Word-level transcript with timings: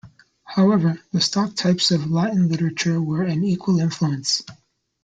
However, 0.45 0.99
the 1.11 1.21
stock 1.21 1.53
types 1.55 1.91
of 1.91 2.09
Latin 2.09 2.47
literature 2.49 2.99
were 2.99 3.21
an 3.21 3.43
equal 3.43 3.79
influence. 3.79 4.41